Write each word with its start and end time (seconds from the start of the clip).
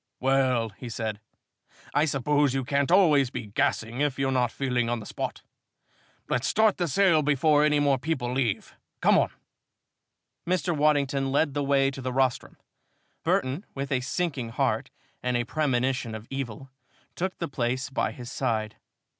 "Well," 0.19 0.69
he 0.69 0.89
said, 0.89 1.19
"I 1.93 2.05
suppose 2.05 2.55
you 2.55 2.65
can't 2.65 2.89
always 2.91 3.29
be 3.29 3.45
gassing 3.45 4.01
if 4.01 4.17
you're 4.17 4.31
not 4.31 4.51
feeling 4.51 4.89
on 4.89 4.99
the 4.99 5.05
spot. 5.05 5.43
Let's 6.27 6.47
start 6.47 6.77
the 6.77 6.87
sale 6.87 7.21
before 7.21 7.63
any 7.63 7.79
more 7.79 7.99
people 7.99 8.33
leave. 8.33 8.73
Come 8.99 9.19
on." 9.19 9.29
Mr. 10.47 10.75
Waddington 10.75 11.31
led 11.31 11.53
the 11.53 11.61
way 11.63 11.91
to 11.91 12.01
the 12.01 12.11
rostrum. 12.13 12.57
Burton, 13.23 13.63
with 13.75 13.91
a 13.91 13.99
sinking 14.01 14.49
heart, 14.49 14.89
and 15.21 15.37
a 15.37 15.43
premonition 15.43 16.15
of 16.15 16.25
evil, 16.31 16.71
took 17.15 17.37
the 17.37 17.47
place 17.47 17.91
by 17.91 18.11
his 18.11 18.31
side. 18.31 18.77